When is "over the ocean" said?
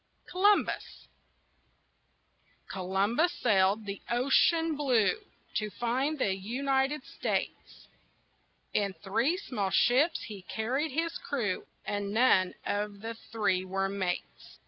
3.81-4.75